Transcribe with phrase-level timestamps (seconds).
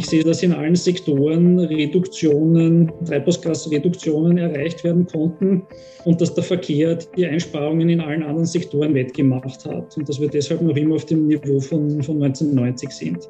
[0.00, 5.66] Ich sehe, dass in allen Sektoren Reduktionen, Treibhausgasreduktionen erreicht werden konnten
[6.06, 10.28] und dass der Verkehr die Einsparungen in allen anderen Sektoren wettgemacht hat und dass wir
[10.28, 13.28] deshalb noch immer auf dem Niveau von, von 1990 sind.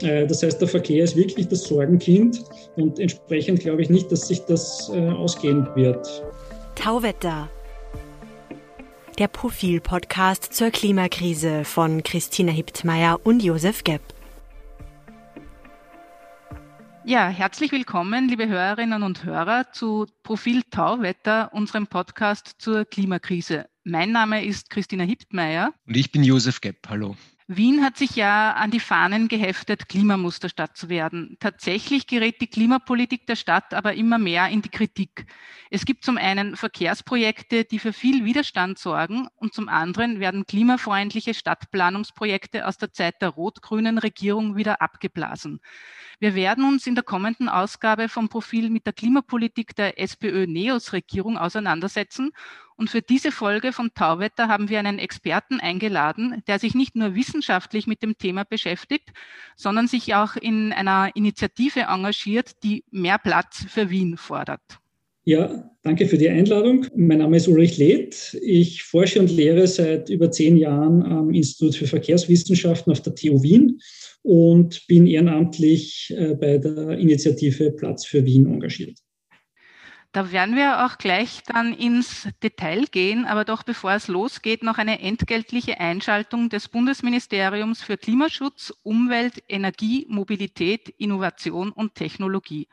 [0.00, 2.44] Äh, das heißt, der Verkehr ist wirklich das Sorgenkind
[2.76, 6.22] und entsprechend glaube ich nicht, dass sich das äh, ausgehen wird.
[6.76, 7.50] Tauwetter.
[9.18, 14.02] Der Profil-Podcast zur Klimakrise von Christina Hiptmeier und Josef Gepp.
[17.04, 23.66] Ja, herzlich willkommen, liebe Hörerinnen und Hörer, zu Profil Tauwetter, unserem Podcast zur Klimakrise.
[23.82, 25.74] Mein Name ist Christina Hiptmeier.
[25.88, 26.88] Und ich bin Josef Gepp.
[26.88, 27.16] Hallo.
[27.48, 31.36] Wien hat sich ja an die Fahnen geheftet, Klimamusterstadt zu werden.
[31.40, 35.26] Tatsächlich gerät die Klimapolitik der Stadt aber immer mehr in die Kritik.
[35.70, 41.34] Es gibt zum einen Verkehrsprojekte, die für viel Widerstand sorgen und zum anderen werden klimafreundliche
[41.34, 45.60] Stadtplanungsprojekte aus der Zeit der rot-grünen Regierung wieder abgeblasen.
[46.20, 52.30] Wir werden uns in der kommenden Ausgabe vom Profil mit der Klimapolitik der SPÖ-NEOS-Regierung auseinandersetzen
[52.76, 57.14] und für diese Folge vom Tauwetter haben wir einen Experten eingeladen, der sich nicht nur
[57.14, 59.10] wissenschaftlich mit dem Thema beschäftigt,
[59.56, 64.62] sondern sich auch in einer Initiative engagiert, die mehr Platz für Wien fordert.
[65.24, 66.86] Ja, danke für die Einladung.
[66.96, 68.36] Mein Name ist Ulrich Leth.
[68.42, 73.40] Ich forsche und lehre seit über zehn Jahren am Institut für Verkehrswissenschaften auf der TU
[73.40, 73.80] Wien
[74.22, 78.98] und bin ehrenamtlich äh, bei der Initiative Platz für Wien engagiert.
[80.12, 84.76] Da werden wir auch gleich dann ins Detail gehen, aber doch bevor es losgeht, noch
[84.76, 92.68] eine entgeltliche Einschaltung des Bundesministeriums für Klimaschutz, Umwelt, Energie, Mobilität, Innovation und Technologie.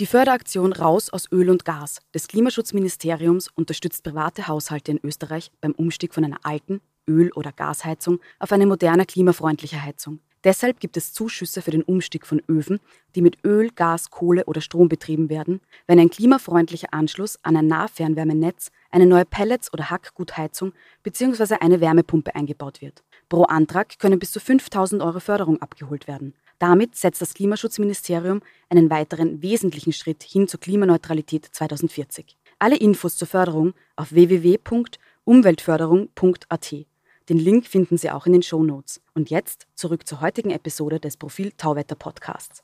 [0.00, 5.70] Die Förderaktion Raus aus Öl und Gas des Klimaschutzministeriums unterstützt private Haushalte in Österreich beim
[5.70, 10.18] Umstieg von einer alten Öl- oder Gasheizung auf eine moderne klimafreundliche Heizung.
[10.44, 12.80] Deshalb gibt es Zuschüsse für den Umstieg von Öfen,
[13.14, 17.66] die mit Öl, Gas, Kohle oder Strom betrieben werden, wenn ein klimafreundlicher Anschluss an ein
[17.66, 21.54] Nahfernwärmenetz, eine neue Pellets- oder Hackgutheizung bzw.
[21.60, 23.02] eine Wärmepumpe eingebaut wird.
[23.30, 26.34] Pro Antrag können bis zu 5000 Euro Förderung abgeholt werden.
[26.58, 32.36] Damit setzt das Klimaschutzministerium einen weiteren wesentlichen Schritt hin zur Klimaneutralität 2040.
[32.58, 36.74] Alle Infos zur Förderung auf www.umweltförderung.at.
[37.30, 39.00] Den Link finden Sie auch in den Show Notes.
[39.14, 42.62] Und jetzt zurück zur heutigen Episode des Profil Tauwetter Podcasts.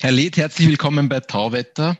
[0.00, 1.98] Herr Leth, herzlich willkommen bei Tauwetter.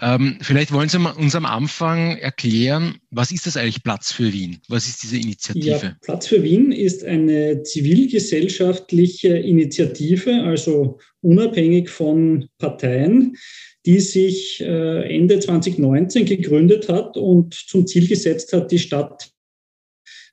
[0.00, 4.60] Ähm, vielleicht wollen Sie uns am Anfang erklären, was ist das eigentlich Platz für Wien?
[4.68, 5.68] Was ist diese Initiative?
[5.68, 13.36] Ja, Platz für Wien ist eine zivilgesellschaftliche Initiative, also unabhängig von Parteien,
[13.84, 19.33] die sich äh, Ende 2019 gegründet hat und zum Ziel gesetzt hat, die Stadt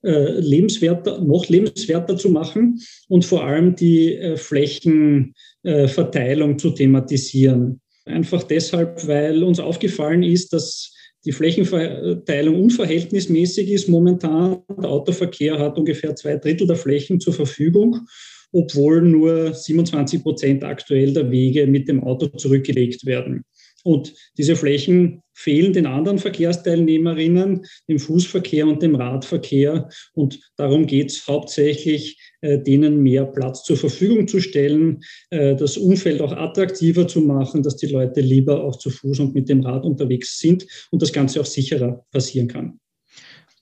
[0.04, 7.82] äh, lebenswerter, noch lebenswerter zu machen und vor allem die äh, Flächenverteilung zu thematisieren.
[8.06, 10.92] Einfach deshalb, weil uns aufgefallen ist, dass
[11.24, 14.64] die Flächenverteilung unverhältnismäßig ist momentan.
[14.82, 18.08] Der Autoverkehr hat ungefähr zwei Drittel der Flächen zur Verfügung,
[18.52, 23.46] obwohl nur 27 Prozent aktuell der Wege mit dem Auto zurückgelegt werden.
[23.84, 29.90] Und diese Flächen fehlen den anderen Verkehrsteilnehmerinnen, dem Fußverkehr und dem Radverkehr.
[30.14, 35.78] Und darum geht es hauptsächlich, äh, denen mehr Platz zur Verfügung zu stellen, äh, das
[35.78, 39.62] Umfeld auch attraktiver zu machen, dass die Leute lieber auch zu Fuß und mit dem
[39.62, 42.80] Rad unterwegs sind und das Ganze auch sicherer passieren kann.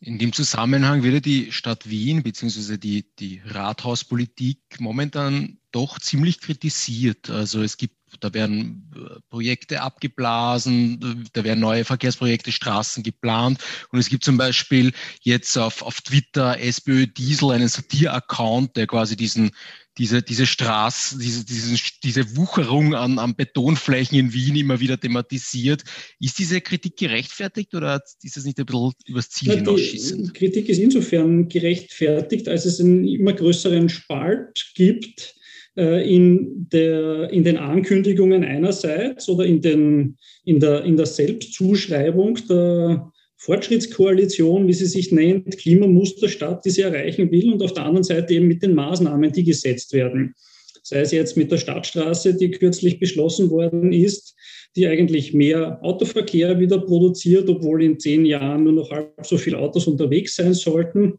[0.02, 2.78] In dem Zusammenhang wird die Stadt Wien bzw.
[2.78, 7.30] Die, die Rathauspolitik momentan doch ziemlich kritisiert.
[7.30, 13.60] Also es gibt da werden äh, Projekte abgeblasen, da werden neue Verkehrsprojekte, Straßen geplant.
[13.92, 19.16] Und es gibt zum Beispiel jetzt auf, auf Twitter SPÖ Diesel einen Satir-Account, der quasi
[19.16, 19.52] diesen,
[19.98, 25.84] diese, diese Straße, diese, diesen, diese Wucherung an, an Betonflächen in Wien immer wieder thematisiert.
[26.20, 30.24] Ist diese Kritik gerechtfertigt oder ist das nicht ein bisschen übers Ziel hinausschießen?
[30.24, 35.36] Die Kritik ist insofern gerechtfertigt, als es einen immer größeren Spalt gibt
[35.76, 43.12] in, der, in den Ankündigungen einerseits oder in, den, in, der, in der Selbstzuschreibung der
[43.38, 48.34] Fortschrittskoalition, wie sie sich nennt, Klimamusterstadt, die sie erreichen will, und auf der anderen Seite
[48.34, 50.36] eben mit den Maßnahmen, die gesetzt werden.
[50.84, 54.36] Sei es jetzt mit der Stadtstraße, die kürzlich beschlossen worden ist,
[54.76, 59.58] die eigentlich mehr Autoverkehr wieder produziert, obwohl in zehn Jahren nur noch halb so viele
[59.58, 61.14] Autos unterwegs sein sollten.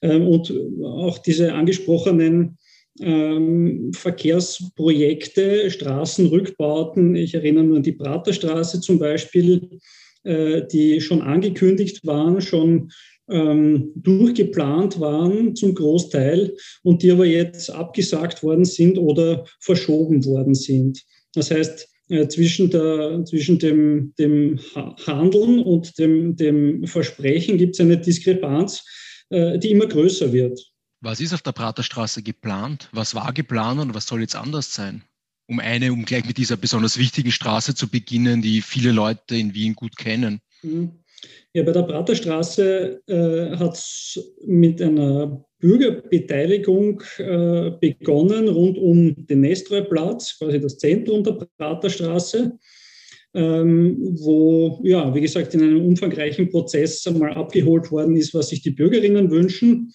[0.00, 2.56] Ähm, und auch diese angesprochenen
[3.00, 7.14] ähm, Verkehrsprojekte, Straßenrückbauten.
[7.16, 9.80] Ich erinnere nur an die Praterstraße zum Beispiel,
[10.24, 12.90] äh, die schon angekündigt waren, schon
[13.28, 20.54] ähm, durchgeplant waren zum Großteil und die aber jetzt abgesagt worden sind oder verschoben worden
[20.54, 21.02] sind.
[21.34, 24.60] Das heißt, äh, zwischen, der, zwischen dem, dem
[25.06, 28.84] Handeln und dem, dem Versprechen gibt es eine Diskrepanz,
[29.30, 30.60] äh, die immer größer wird.
[31.00, 32.88] Was ist auf der Praterstraße geplant?
[32.92, 35.02] Was war geplant und was soll jetzt anders sein?
[35.48, 39.54] Um eine, um gleich mit dieser besonders wichtigen Straße zu beginnen, die viele Leute in
[39.54, 40.40] Wien gut kennen.
[40.62, 40.92] Mhm.
[41.52, 49.40] Ja, bei der Praterstraße äh, hat es mit einer Bürgerbeteiligung äh, begonnen rund um den
[49.40, 52.58] Nestroy-Platz, quasi das Zentrum der Praterstraße,
[53.34, 58.62] ähm, wo, ja, wie gesagt, in einem umfangreichen Prozess einmal abgeholt worden ist, was sich
[58.62, 59.92] die Bürgerinnen wünschen.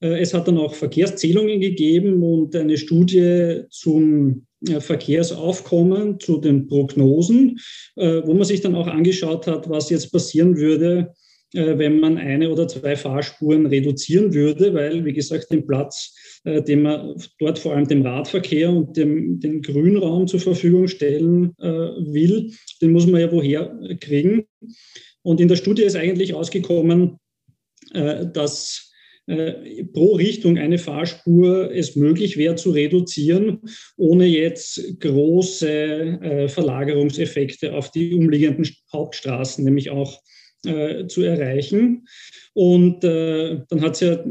[0.00, 6.66] Äh, es hat dann auch Verkehrszählungen gegeben und eine Studie zum äh, Verkehrsaufkommen, zu den
[6.66, 7.58] Prognosen,
[7.96, 11.12] äh, wo man sich dann auch angeschaut hat, was jetzt passieren würde,
[11.54, 16.14] wenn man eine oder zwei Fahrspuren reduzieren würde, weil, wie gesagt, den Platz,
[16.44, 22.52] den man dort vor allem dem Radverkehr und dem, den Grünraum zur Verfügung stellen will,
[22.82, 24.44] den muss man ja woher kriegen.
[25.22, 27.16] Und in der Studie ist eigentlich ausgekommen,
[27.94, 28.87] dass
[29.28, 33.60] äh, pro Richtung eine Fahrspur es möglich wäre zu reduzieren,
[33.98, 40.22] ohne jetzt große äh, Verlagerungseffekte auf die umliegenden Hauptstraßen nämlich auch
[40.64, 42.08] äh, zu erreichen.
[42.54, 44.24] Und dann hat es ja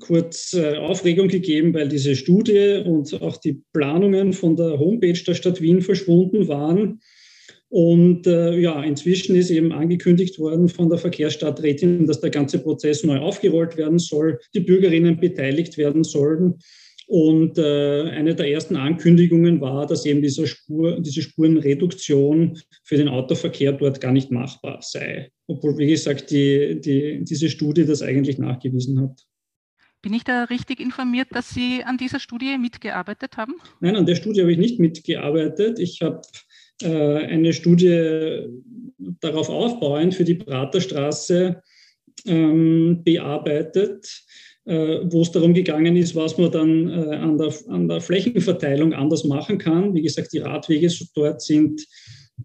[0.00, 5.60] kurz Aufregung gegeben, weil diese Studie und auch die Planungen von der Homepage der Stadt
[5.60, 7.00] Wien verschwunden waren.
[7.70, 13.04] Und äh, ja, inzwischen ist eben angekündigt worden von der Verkehrsstadträtin, dass der ganze Prozess
[13.04, 16.54] neu aufgerollt werden soll, die Bürgerinnen beteiligt werden sollen.
[17.08, 23.08] Und äh, eine der ersten Ankündigungen war, dass eben diese, Spur, diese Spurenreduktion für den
[23.08, 25.30] Autoverkehr dort gar nicht machbar sei.
[25.46, 29.26] Obwohl, wie gesagt, die, die, diese Studie das eigentlich nachgewiesen hat.
[30.02, 33.54] Bin ich da richtig informiert, dass Sie an dieser Studie mitgearbeitet haben?
[33.80, 35.78] Nein, an der Studie habe ich nicht mitgearbeitet.
[35.78, 36.20] Ich habe
[36.82, 38.46] eine Studie
[39.20, 41.62] darauf aufbauend für die Praterstraße
[42.26, 44.24] ähm, bearbeitet,
[44.64, 48.92] äh, wo es darum gegangen ist, was man dann äh, an, der, an der Flächenverteilung
[48.92, 49.94] anders machen kann.
[49.94, 51.84] Wie gesagt, die Radwege dort sind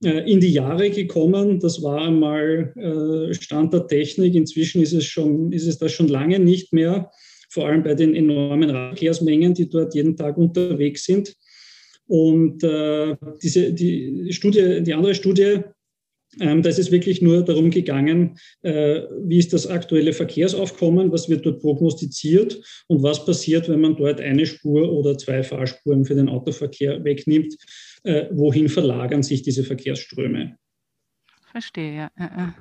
[0.01, 1.59] in die Jahre gekommen.
[1.59, 4.33] Das war einmal Stand der Technik.
[4.33, 7.11] Inzwischen ist es, schon, ist es das schon lange nicht mehr,
[7.49, 11.35] vor allem bei den enormen Radverkehrsmengen, die dort jeden Tag unterwegs sind.
[12.07, 15.61] Und äh, diese, die Studie, die andere Studie,
[16.39, 21.29] ähm, da ist es wirklich nur darum gegangen, äh, wie ist das aktuelle Verkehrsaufkommen, was
[21.29, 26.15] wird dort prognostiziert und was passiert, wenn man dort eine Spur oder zwei Fahrspuren für
[26.15, 27.55] den Autoverkehr wegnimmt.
[28.03, 30.57] Äh, wohin verlagern sich diese Verkehrsströme?
[31.51, 32.55] Verstehe, ja.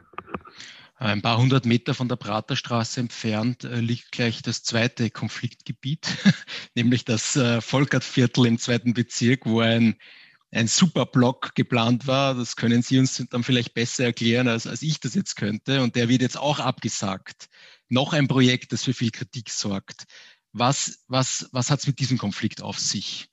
[1.02, 6.06] Ein paar hundert Meter von der Praterstraße entfernt äh, liegt gleich das zweite Konfliktgebiet,
[6.76, 9.96] nämlich das äh, Volkertviertel im zweiten Bezirk, wo ein,
[10.52, 12.37] ein Superblock geplant war.
[12.37, 15.82] Das können Sie uns dann vielleicht besser erklären, als, als ich das jetzt könnte.
[15.82, 17.49] Und der wird jetzt auch abgesagt.
[17.88, 20.04] Noch ein Projekt, das für viel Kritik sorgt.
[20.52, 23.26] Was, was, was hat es mit diesem Konflikt auf sich?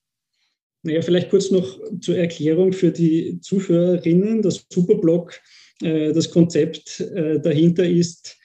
[0.81, 4.41] Naja, vielleicht kurz noch zur Erklärung für die Zuhörerinnen.
[4.41, 5.39] Das Superblock
[5.79, 8.37] das Konzept äh, dahinter ist,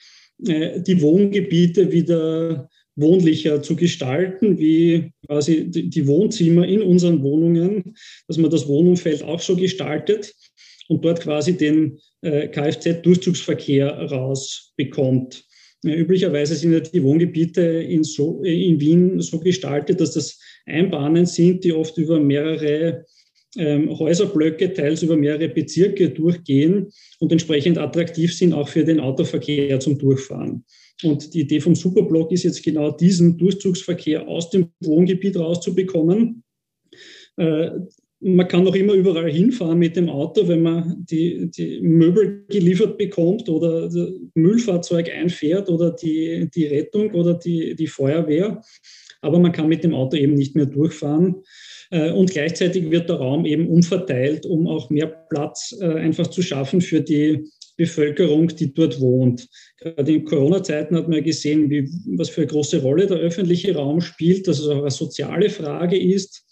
[0.47, 7.97] äh, die Wohngebiete wieder wohnlicher zu gestalten, wie quasi die Wohnzimmer in unseren Wohnungen,
[8.29, 10.33] dass man das Wohnumfeld auch so gestaltet
[10.89, 15.45] und dort quasi den Kfz-Durchzugsverkehr rausbekommt.
[15.85, 21.65] Üblicherweise sind ja die Wohngebiete in, so, in Wien so gestaltet, dass das Einbahnen sind,
[21.65, 23.05] die oft über mehrere
[23.57, 29.81] ähm, Häuserblöcke teils über mehrere Bezirke durchgehen und entsprechend attraktiv sind auch für den Autoverkehr
[29.81, 30.65] zum Durchfahren.
[31.03, 36.43] Und die Idee vom Superblock ist jetzt genau diesen Durchzugsverkehr aus dem Wohngebiet rauszubekommen.
[37.37, 37.71] Äh,
[38.21, 42.97] man kann noch immer überall hinfahren mit dem Auto, wenn man die, die Möbel geliefert
[42.97, 43.91] bekommt oder
[44.35, 48.63] Müllfahrzeug einfährt oder die, die Rettung oder die, die Feuerwehr.
[49.25, 51.43] Aber man kann mit dem Auto eben nicht mehr durchfahren.
[51.91, 56.43] Äh, und gleichzeitig wird der Raum eben umverteilt, um auch mehr Platz äh, einfach zu
[56.43, 57.45] schaffen für die
[57.77, 59.49] Bevölkerung, die dort wohnt.
[59.79, 64.01] Gerade in Corona-Zeiten hat man gesehen, wie, was für eine große Rolle der öffentliche Raum
[64.01, 66.45] spielt, dass es auch eine soziale Frage ist,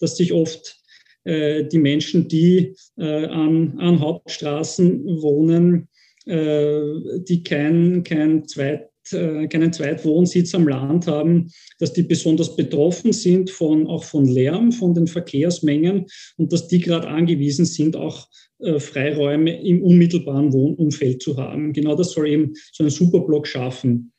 [0.00, 0.78] dass sich oft
[1.24, 5.88] äh, die Menschen, die an, an, Hauptstraßen wohnen,
[6.26, 11.48] die kein, kein Zweit keinen Zweitwohnsitz am Land haben,
[11.78, 16.80] dass die besonders betroffen sind von, auch von Lärm, von den Verkehrsmengen und dass die
[16.80, 18.28] gerade angewiesen sind, auch
[18.60, 21.72] äh, Freiräume im unmittelbaren Wohnumfeld zu haben.
[21.72, 24.12] Genau das soll eben so ein Superblock schaffen.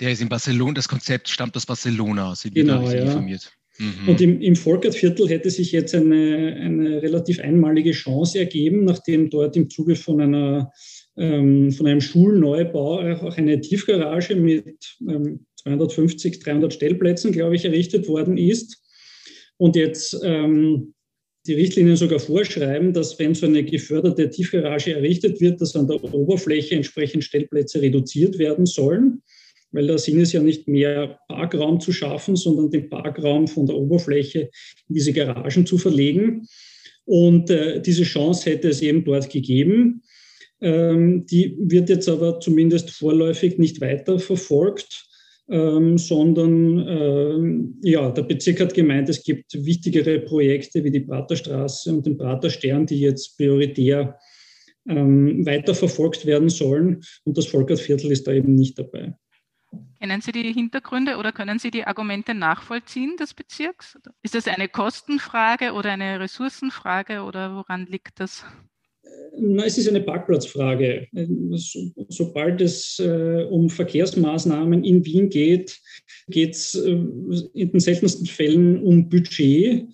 [0.00, 3.04] Der ist in Barcelona, das Konzept stammt aus Barcelona, sind genau, wir da ja.
[3.04, 3.52] informiert.
[3.78, 4.08] Mhm.
[4.08, 9.56] Und im, im Volkertviertel hätte sich jetzt eine, eine relativ einmalige Chance ergeben, nachdem dort
[9.56, 10.72] im Zuge von einer
[11.16, 18.08] ähm, von einem Schulneubau auch eine Tiefgarage mit ähm, 250, 300 Stellplätzen, glaube ich, errichtet
[18.08, 18.82] worden ist.
[19.58, 20.94] Und jetzt ähm,
[21.46, 26.02] die Richtlinien sogar vorschreiben, dass wenn so eine geförderte Tiefgarage errichtet wird, dass an der
[26.02, 29.22] Oberfläche entsprechend Stellplätze reduziert werden sollen
[29.72, 33.76] weil der Sinn ist ja nicht mehr Parkraum zu schaffen, sondern den Parkraum von der
[33.76, 34.50] Oberfläche
[34.88, 36.46] in diese Garagen zu verlegen.
[37.04, 40.02] Und äh, diese Chance hätte es eben dort gegeben.
[40.62, 45.08] Ähm, die wird jetzt aber zumindest vorläufig nicht weiter verfolgt,
[45.50, 51.92] ähm, sondern ähm, ja, der Bezirk hat gemeint, es gibt wichtigere Projekte wie die Praterstraße
[51.92, 54.18] und den Praterstern, die jetzt prioritär
[54.88, 57.02] ähm, weiter verfolgt werden sollen.
[57.24, 59.14] Und das Volkertviertel ist da eben nicht dabei.
[59.98, 63.98] Kennen Sie die Hintergründe oder können Sie die Argumente nachvollziehen des Bezirks?
[64.22, 68.44] Ist das eine Kostenfrage oder eine Ressourcenfrage oder woran liegt das?
[69.64, 71.06] Es ist eine Parkplatzfrage.
[71.52, 75.78] So, sobald es äh, um Verkehrsmaßnahmen in Wien geht,
[76.28, 76.90] geht es äh,
[77.54, 79.86] in den seltensten Fällen um Budget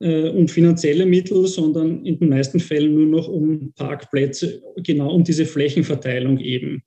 [0.00, 5.24] äh, um finanzielle Mittel, sondern in den meisten Fällen nur noch um Parkplätze, genau um
[5.24, 6.82] diese Flächenverteilung eben.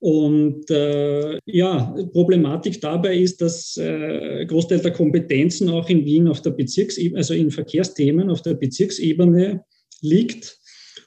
[0.00, 6.42] Und äh, ja, Problematik dabei ist, dass äh, Großteil der Kompetenzen auch in Wien auf
[6.42, 9.64] der Bezirksebene, also in Verkehrsthemen auf der Bezirksebene
[10.00, 10.58] liegt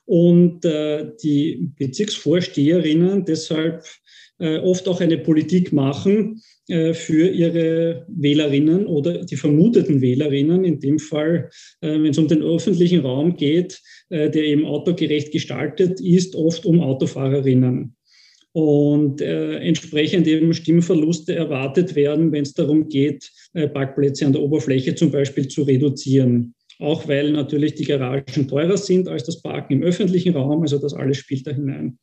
[0.06, 3.84] und äh, die Bezirksvorsteherinnen deshalb
[4.40, 10.80] äh, oft auch eine Politik machen äh, für ihre Wählerinnen oder die vermuteten Wählerinnen, in
[10.80, 11.50] dem Fall,
[11.82, 13.82] äh, wenn es um den öffentlichen Raum geht,
[14.12, 17.96] der eben autogerecht gestaltet ist, oft um Autofahrerinnen
[18.56, 24.42] und äh, entsprechend eben Stimmverluste erwartet werden, wenn es darum geht, äh, Parkplätze an der
[24.42, 26.56] Oberfläche zum Beispiel zu reduzieren.
[26.80, 30.94] Auch weil natürlich die Garagen teurer sind als das Parken im öffentlichen Raum, also das
[30.94, 31.98] alles spielt da hinein.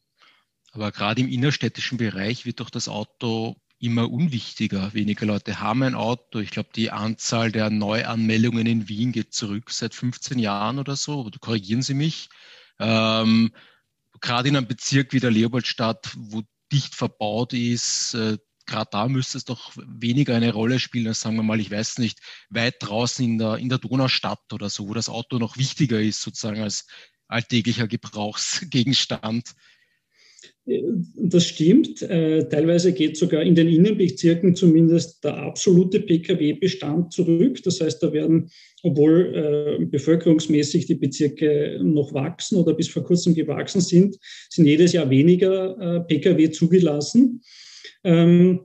[0.72, 4.94] Aber gerade im innerstädtischen Bereich wird doch das Auto immer unwichtiger.
[4.94, 6.38] Weniger Leute haben ein Auto.
[6.38, 11.28] Ich glaube, die Anzahl der Neuanmeldungen in Wien geht zurück seit 15 Jahren oder so.
[11.40, 12.30] Korrigieren Sie mich.
[12.78, 13.50] Ähm,
[14.20, 19.38] gerade in einem Bezirk wie der Leopoldstadt, wo dicht verbaut ist, äh, gerade da müsste
[19.38, 22.18] es doch weniger eine Rolle spielen als, sagen wir mal, ich weiß nicht,
[22.50, 26.22] weit draußen in der, in der Donaustadt oder so, wo das Auto noch wichtiger ist,
[26.22, 26.86] sozusagen als
[27.28, 29.54] alltäglicher Gebrauchsgegenstand.
[30.64, 32.02] Das stimmt.
[32.02, 37.60] Äh, teilweise geht sogar in den Innenbezirken zumindest der absolute Pkw-Bestand zurück.
[37.64, 38.48] Das heißt, da werden,
[38.84, 44.18] obwohl äh, bevölkerungsmäßig die Bezirke noch wachsen oder bis vor kurzem gewachsen sind,
[44.50, 47.42] sind jedes Jahr weniger äh, Pkw zugelassen.
[48.04, 48.60] Ähm,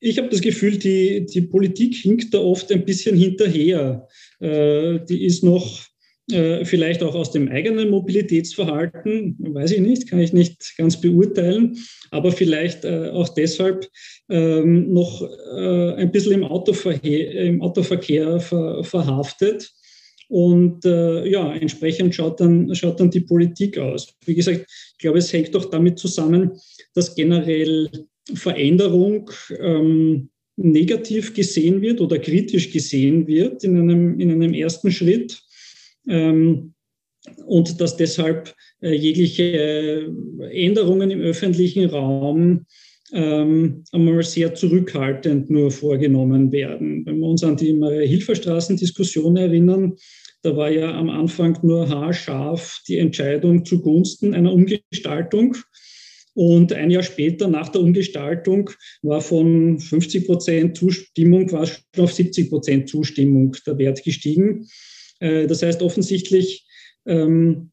[0.00, 4.08] ich habe das Gefühl, die, die Politik hinkt da oft ein bisschen hinterher.
[4.40, 5.86] die ist noch
[6.30, 11.76] äh, vielleicht auch aus dem eigenen Mobilitätsverhalten, weiß ich nicht, kann ich nicht ganz beurteilen,
[12.10, 13.88] aber vielleicht äh, auch deshalb
[14.28, 19.72] ähm, noch äh, ein bisschen im Autoverkehr, im Autoverkehr ver, verhaftet.
[20.28, 24.14] Und äh, ja, entsprechend schaut dann, schaut dann die Politik aus.
[24.24, 26.52] Wie gesagt, ich glaube, es hängt doch damit zusammen,
[26.94, 27.90] dass generell
[28.34, 35.42] Veränderung ähm, negativ gesehen wird oder kritisch gesehen wird in einem, in einem ersten Schritt
[36.08, 36.74] ähm,
[37.46, 40.12] und dass deshalb äh, jegliche
[40.50, 42.66] Änderungen im öffentlichen Raum
[43.12, 47.04] ähm, einmal sehr zurückhaltend nur vorgenommen werden.
[47.04, 47.74] Wenn wir uns an die
[48.06, 49.96] Hilferstraßendiskussion erinnern,
[50.42, 55.56] da war ja am Anfang nur haarscharf die Entscheidung zugunsten einer Umgestaltung.
[56.34, 58.70] Und ein Jahr später, nach der Umgestaltung,
[59.02, 64.66] war von 50 Prozent Zustimmung war schon auf 70 Prozent Zustimmung der Wert gestiegen.
[65.20, 66.66] Äh, das heißt, offensichtlich
[67.06, 67.70] ähm,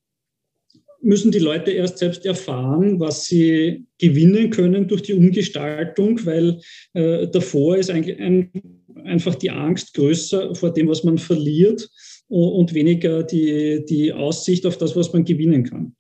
[1.02, 6.60] müssen die Leute erst selbst erfahren, was sie gewinnen können durch die Umgestaltung, weil
[6.94, 11.90] äh, davor ist einfach die Angst größer vor dem, was man verliert
[12.28, 15.96] und weniger die, die Aussicht auf das, was man gewinnen kann.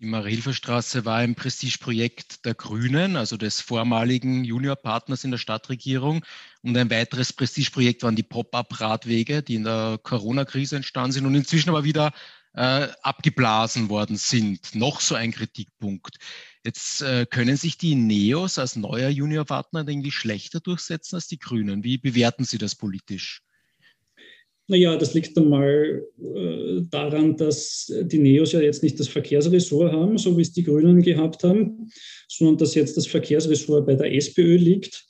[0.00, 6.24] Die Marie-Hilfer-Straße war ein Prestigeprojekt der Grünen, also des vormaligen Juniorpartners in der Stadtregierung.
[6.62, 11.70] Und ein weiteres Prestigeprojekt waren die Pop-up-Radwege, die in der Corona-Krise entstanden sind und inzwischen
[11.70, 12.12] aber wieder
[12.54, 14.74] äh, abgeblasen worden sind.
[14.74, 16.16] Noch so ein Kritikpunkt.
[16.64, 21.84] Jetzt äh, können sich die Neos als neuer Juniorpartner irgendwie schlechter durchsetzen als die Grünen.
[21.84, 23.42] Wie bewerten Sie das politisch?
[24.66, 30.16] Naja, das liegt einmal äh, daran, dass die Neos ja jetzt nicht das Verkehrsressort haben,
[30.16, 31.90] so wie es die Grünen gehabt haben,
[32.28, 35.06] sondern dass jetzt das Verkehrsressort bei der SPÖ liegt.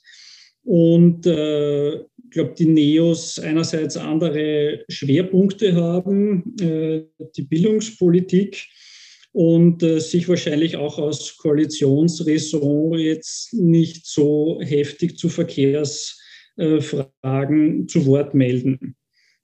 [0.65, 7.03] Und äh, ich glaube, die Neos einerseits andere Schwerpunkte haben, äh,
[7.37, 8.67] die Bildungspolitik
[9.31, 18.33] und äh, sich wahrscheinlich auch aus Koalitionsraison jetzt nicht so heftig zu Verkehrsfragen zu Wort
[18.33, 18.97] melden.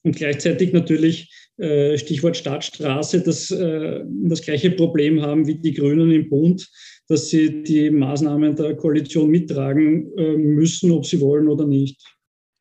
[0.03, 6.11] Und gleichzeitig natürlich äh, Stichwort Stadtstraße, das, äh, das gleiche Problem haben wie die Grünen
[6.11, 6.67] im Bund,
[7.07, 12.01] dass sie die Maßnahmen der Koalition mittragen äh, müssen, ob sie wollen oder nicht.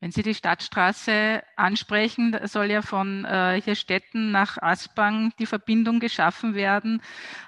[0.01, 5.99] Wenn Sie die Stadtstraße ansprechen, soll ja von äh, hier Städten nach Aspang die Verbindung
[5.99, 7.03] geschaffen werden.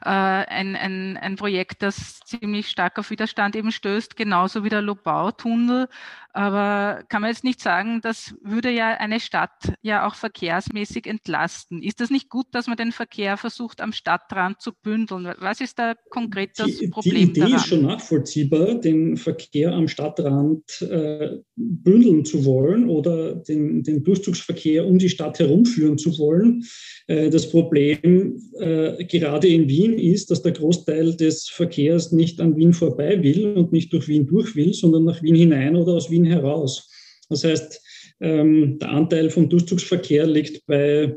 [0.05, 4.83] Äh, ein, ein, ein Projekt, das ziemlich stark auf Widerstand eben stößt, genauso wie der
[4.83, 5.89] Lobau-Tunnel.
[6.35, 11.83] Aber kann man jetzt nicht sagen, das würde ja eine Stadt ja auch verkehrsmäßig entlasten.
[11.83, 15.31] Ist das nicht gut, dass man den Verkehr versucht, am Stadtrand zu bündeln?
[15.37, 17.15] Was ist da konkret das die, Problem?
[17.15, 17.55] Die Idee daran?
[17.55, 24.87] ist schon nachvollziehbar, den Verkehr am Stadtrand äh, bündeln zu wollen oder den, den Durchzugsverkehr
[24.87, 26.63] um die Stadt herumführen zu wollen.
[27.05, 32.55] Äh, das Problem äh, gerade in Wien ist, dass der Großteil des Verkehrs nicht an
[32.55, 36.09] Wien vorbei will und nicht durch Wien durch will, sondern nach Wien hinein oder aus
[36.09, 36.89] Wien Wien heraus.
[37.29, 37.81] Das heißt,
[38.19, 41.15] ähm, der Anteil vom Durchzugsverkehr liegt bei,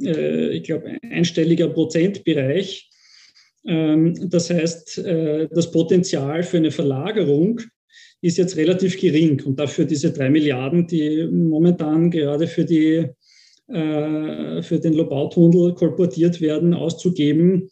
[0.00, 2.90] äh, ich glaube, einstelliger Prozentbereich.
[3.66, 7.60] Ähm, das heißt, äh, das Potenzial für eine Verlagerung
[8.20, 13.06] ist jetzt relativ gering und dafür diese drei Milliarden, die momentan gerade für, die,
[13.68, 17.68] äh, für den Lobautunnel kolportiert werden, auszugeben,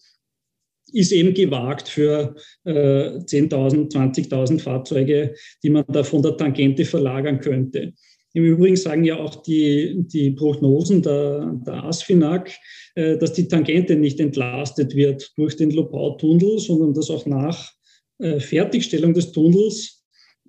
[0.93, 2.35] ist eben gewagt für
[2.65, 7.93] äh, 10.000, 20.000 Fahrzeuge, die man da von der Tangente verlagern könnte.
[8.35, 12.51] Im Übrigen sagen ja auch die, die Prognosen der, der ASFINAG,
[12.95, 17.73] äh, dass die Tangente nicht entlastet wird durch den Lobau-Tunnel, sondern dass auch nach
[18.19, 20.03] äh, Fertigstellung des Tunnels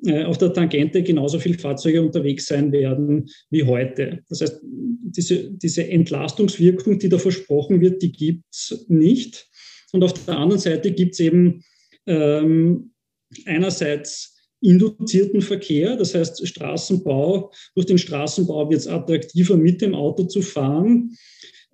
[0.05, 4.19] äh, auf der Tangente genauso viele Fahrzeuge unterwegs sein werden wie heute.
[4.29, 9.47] Das heißt, diese, diese Entlastungswirkung, die da versprochen wird, die gibt es nicht.
[9.93, 11.63] Und auf der anderen Seite gibt es eben
[12.07, 12.91] ähm,
[13.45, 17.51] einerseits induzierten Verkehr, das heißt Straßenbau.
[17.75, 21.11] Durch den Straßenbau wird es attraktiver, mit dem Auto zu fahren.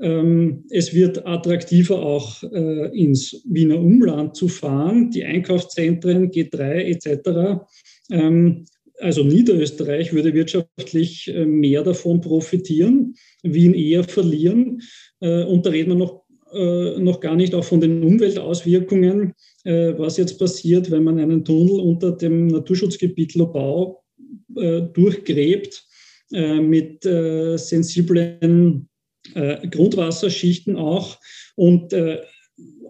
[0.01, 7.61] Ähm, es wird attraktiver auch äh, ins Wiener Umland zu fahren, die Einkaufszentren, G3 etc.
[8.11, 8.65] Ähm,
[8.99, 14.81] also Niederösterreich würde wirtschaftlich äh, mehr davon profitieren, Wien eher verlieren.
[15.19, 19.33] Äh, und da reden wir noch äh, noch gar nicht auch von den Umweltauswirkungen,
[19.63, 24.03] äh, was jetzt passiert, wenn man einen Tunnel unter dem Naturschutzgebiet Lobau
[24.55, 25.85] äh, durchgräbt
[26.33, 28.87] äh, mit äh, sensiblen
[29.33, 31.19] Grundwasserschichten auch
[31.55, 31.93] und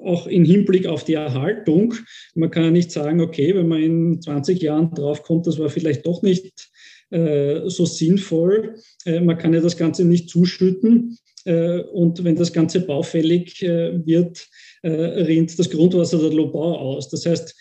[0.06, 1.96] auch im Hinblick auf die Erhaltung.
[2.36, 6.06] Man kann ja nicht sagen, okay, wenn man in 20 Jahren draufkommt, das war vielleicht
[6.06, 6.70] doch nicht
[7.10, 8.76] so sinnvoll.
[9.06, 11.18] man kann ja das Ganze nicht zuschütten.
[11.46, 14.48] Äh, und wenn das Ganze baufällig äh, wird,
[14.82, 17.10] äh, rinnt das Grundwasser der Lobau aus.
[17.10, 17.56] Das heißt,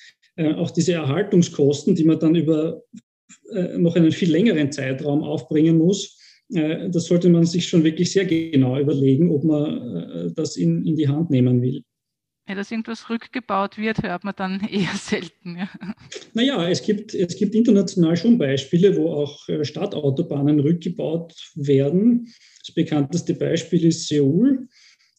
[0.55, 2.81] auch diese Erhaltungskosten, die man dann über
[3.77, 6.17] noch einen viel längeren Zeitraum aufbringen muss,
[6.49, 11.09] das sollte man sich schon wirklich sehr genau überlegen, ob man das in, in die
[11.09, 11.83] Hand nehmen will.
[12.49, 15.59] Ja, dass irgendwas rückgebaut wird, hört man dann eher selten.
[15.59, 15.69] Ja.
[16.33, 22.33] Naja, es gibt, es gibt international schon Beispiele, wo auch Stadtautobahnen rückgebaut werden.
[22.67, 24.67] Das bekannteste Beispiel ist Seoul,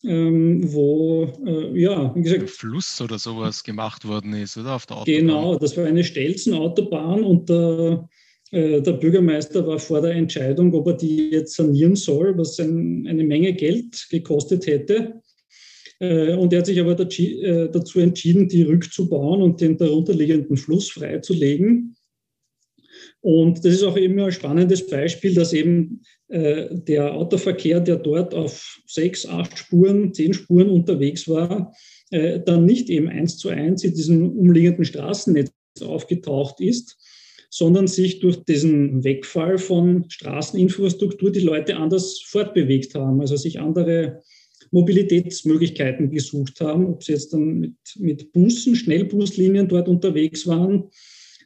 [0.04, 2.50] ähm, wo, äh, ja, wie gesagt.
[2.50, 4.76] Fluss oder sowas gemacht worden ist, oder?
[4.76, 5.20] Auf der Autobahn.
[5.20, 8.10] Genau, das war eine Stelzenautobahn und der,
[8.52, 13.06] äh, der Bürgermeister war vor der Entscheidung, ob er die jetzt sanieren soll, was ein,
[13.08, 15.22] eine Menge Geld gekostet hätte.
[16.00, 20.90] Äh, und er hat sich aber äh, dazu entschieden, die rückzubauen und den darunterliegenden Fluss
[20.90, 21.96] freizulegen.
[23.22, 28.34] Und das ist auch immer ein spannendes Beispiel, dass eben äh, der Autoverkehr, der dort
[28.34, 31.74] auf sechs, acht Spuren, zehn Spuren unterwegs war,
[32.12, 36.98] dann nicht eben eins zu eins in diesem umliegenden Straßennetz aufgetaucht ist,
[37.52, 44.24] sondern sich durch diesen Wegfall von Straßeninfrastruktur die Leute anders fortbewegt haben, also sich andere
[44.72, 50.90] Mobilitätsmöglichkeiten gesucht haben, ob sie jetzt dann mit, mit Bussen, Schnellbuslinien dort unterwegs waren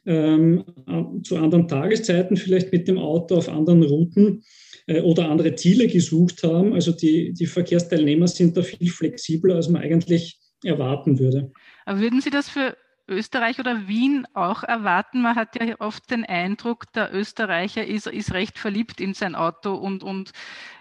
[0.06, 0.64] ähm,
[1.22, 4.42] zu anderen Tageszeiten, vielleicht mit dem Auto auf anderen Routen.
[4.86, 6.74] äh, oder andere Ziele gesucht haben.
[6.74, 11.52] Also die, die Verkehrsteilnehmer sind da viel flexibler, als man eigentlich erwarten würde.
[11.84, 12.76] Aber würden Sie das für
[13.08, 15.22] Österreich oder Wien auch erwarten?
[15.22, 19.74] Man hat ja oft den Eindruck, der Österreicher ist, ist recht verliebt in sein Auto
[19.74, 20.32] und, und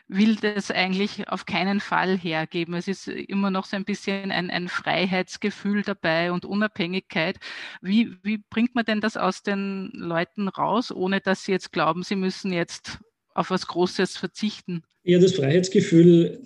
[0.07, 2.73] will das eigentlich auf keinen Fall hergeben.
[2.75, 7.39] Es ist immer noch so ein bisschen ein, ein Freiheitsgefühl dabei und Unabhängigkeit.
[7.81, 12.03] Wie, wie bringt man denn das aus den Leuten raus, ohne dass sie jetzt glauben,
[12.03, 12.99] sie müssen jetzt
[13.33, 14.83] auf was Großes verzichten?
[15.03, 16.39] Ja, das Freiheitsgefühl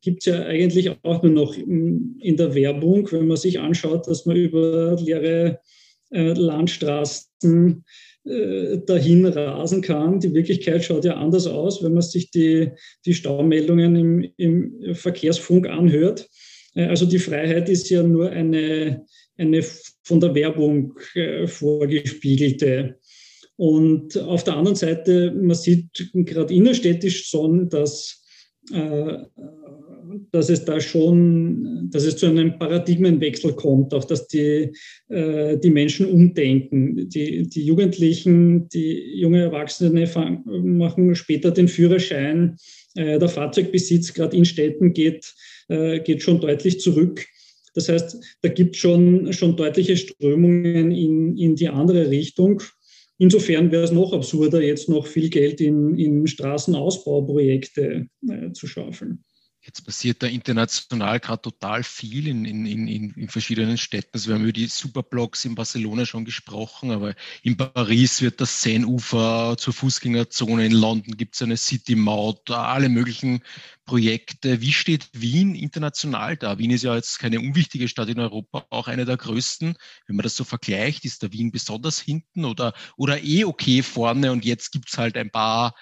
[0.00, 4.26] gibt es ja eigentlich auch nur noch in der Werbung, wenn man sich anschaut, dass
[4.26, 5.60] man über leere
[6.10, 7.84] äh, Landstraßen
[8.24, 10.20] äh, dahin rasen kann.
[10.20, 12.70] Die Wirklichkeit schaut ja anders aus, wenn man sich die,
[13.04, 16.28] die Staumeldungen im, im Verkehrsfunk anhört.
[16.74, 19.04] Äh, also die Freiheit ist ja nur eine,
[19.36, 19.64] eine
[20.02, 22.98] von der Werbung äh, vorgespiegelte.
[23.56, 28.22] Und auf der anderen Seite, man sieht gerade innerstädtisch schon, dass
[30.32, 34.72] dass es da schon, dass es zu einem Paradigmenwechsel kommt, auch dass die,
[35.08, 37.08] äh, die Menschen umdenken.
[37.08, 40.08] Die, die Jugendlichen, die junge Erwachsene
[40.44, 42.56] machen später den Führerschein.
[42.94, 45.34] Äh, der Fahrzeugbesitz gerade in Städten geht,
[45.68, 47.26] äh, geht schon deutlich zurück.
[47.74, 52.62] Das heißt, da gibt es schon, schon deutliche Strömungen in, in die andere Richtung.
[53.18, 59.24] Insofern wäre es noch absurder, jetzt noch viel Geld in, in Straßenausbauprojekte äh, zu schaufeln.
[59.66, 64.10] Jetzt passiert da international gerade total viel in, in, in, in verschiedenen Städten.
[64.12, 68.62] Also wir haben über die Superblocks in Barcelona schon gesprochen, aber in Paris wird das
[68.62, 73.42] Seineufer zur Fußgängerzone, in London gibt es eine City-Maut, alle möglichen
[73.86, 74.60] Projekte.
[74.60, 76.58] Wie steht Wien international da?
[76.58, 79.76] Wien ist ja jetzt keine unwichtige Stadt in Europa, auch eine der größten.
[80.06, 84.30] Wenn man das so vergleicht, ist da Wien besonders hinten oder, oder eh okay vorne
[84.30, 85.74] und jetzt gibt es halt ein paar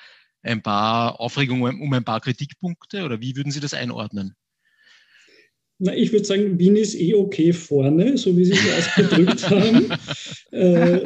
[0.45, 4.35] ein paar Aufregungen um ein paar Kritikpunkte oder wie würden Sie das einordnen?
[5.81, 9.91] Na, ich würde sagen, Wien ist eh okay vorne, so wie Sie es ausgedrückt haben.
[10.53, 11.01] Äh,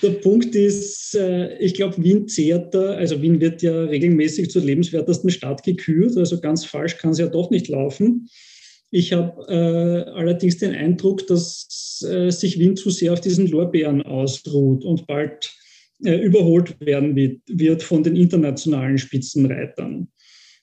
[0.00, 4.62] der Punkt ist, äh, ich glaube, Wien zehrt da, also Wien wird ja regelmäßig zur
[4.62, 8.28] lebenswertesten Stadt gekürt, also ganz falsch kann es ja doch nicht laufen.
[8.90, 14.02] Ich habe äh, allerdings den Eindruck, dass äh, sich Wien zu sehr auf diesen Lorbeeren
[14.02, 15.52] ausruht und bald
[16.04, 20.08] überholt werden wird von den internationalen Spitzenreitern.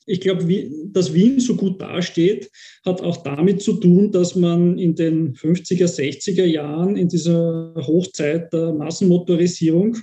[0.09, 0.43] Ich glaube,
[0.87, 2.49] dass Wien so gut dasteht,
[2.83, 8.51] hat auch damit zu tun, dass man in den 50er, 60er Jahren, in dieser Hochzeit
[8.51, 9.97] der Massenmotorisierung,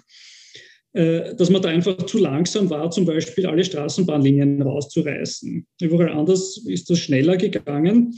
[0.92, 5.66] äh, dass man da einfach zu langsam war, zum Beispiel alle Straßenbahnlinien rauszureißen.
[5.82, 8.14] Überall anders ist das schneller gegangen.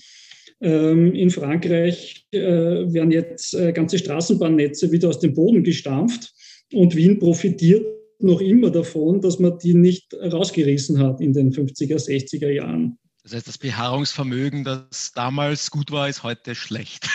[0.60, 6.34] Ähm, in Frankreich äh, werden jetzt ganze Straßenbahnnetze wieder aus dem Boden gestampft
[6.72, 7.86] und Wien profitiert
[8.20, 12.98] noch immer davon, dass man die nicht rausgerissen hat in den 50er, 60er Jahren.
[13.28, 17.06] Das heißt, das Beharrungsvermögen, das damals gut war, ist heute schlecht.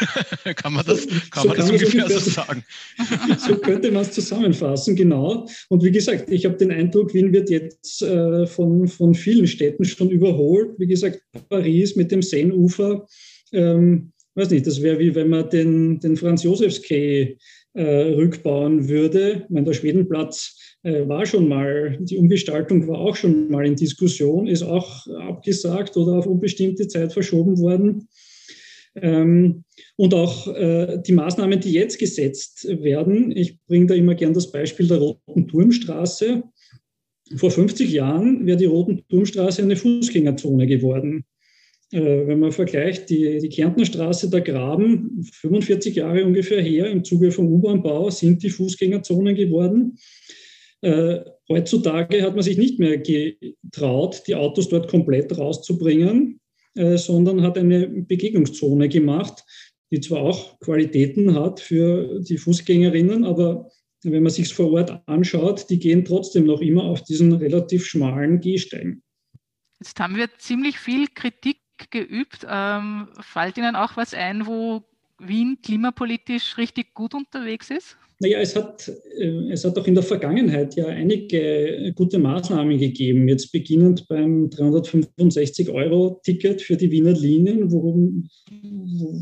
[0.55, 2.63] kann man das, kann so man das ungefähr so sagen?
[3.39, 5.47] so könnte man es zusammenfassen, genau.
[5.69, 9.85] Und wie gesagt, ich habe den Eindruck, Wien wird jetzt äh, von, von vielen Städten
[9.85, 10.77] schon überholt.
[10.77, 13.07] Wie gesagt, Paris mit dem Seineufer.
[13.51, 17.37] Ähm, weiß nicht, das wäre wie wenn man den, den Franz-Josefs-Quai äh,
[17.81, 19.43] rückbauen würde.
[19.45, 23.75] Ich meine, der Schwedenplatz äh, war schon mal, die Umgestaltung war auch schon mal in
[23.75, 28.07] Diskussion, ist auch abgesagt oder auf unbestimmte Zeit verschoben worden.
[28.95, 29.63] Ähm,
[29.95, 34.51] und auch äh, die Maßnahmen, die jetzt gesetzt werden, ich bringe da immer gern das
[34.51, 36.43] Beispiel der Roten Turmstraße.
[37.37, 41.25] Vor 50 Jahren wäre die Roten Turmstraße eine Fußgängerzone geworden.
[41.93, 47.03] Äh, wenn man vergleicht, die, die Kärntner Straße, der Graben, 45 Jahre ungefähr her, im
[47.03, 49.99] Zuge vom U-Bahn-Bau sind die Fußgängerzonen geworden.
[50.81, 56.39] Äh, heutzutage hat man sich nicht mehr getraut, die Autos dort komplett rauszubringen,
[56.73, 59.43] äh, sondern hat eine Begegnungszone gemacht,
[59.91, 63.69] die zwar auch Qualitäten hat für die Fußgängerinnen, aber
[64.01, 68.41] wenn man sich vor Ort anschaut, die gehen trotzdem noch immer auf diesen relativ schmalen
[68.41, 69.03] Gehsteigen.
[69.79, 71.57] Jetzt haben wir ziemlich viel Kritik
[71.91, 72.45] geübt.
[72.49, 74.83] Ähm, fällt Ihnen auch was ein, wo
[75.19, 77.97] Wien klimapolitisch richtig gut unterwegs ist?
[78.19, 83.27] Naja, es hat, äh, es hat auch in der Vergangenheit ja einige gute Maßnahmen gegeben.
[83.27, 88.29] Jetzt beginnend beim 365-Euro-Ticket für die Wiener Linien, worum,